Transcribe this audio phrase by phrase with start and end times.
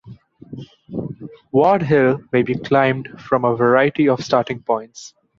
[1.51, 5.13] Ward Hill may be climbed from a variety of starting points.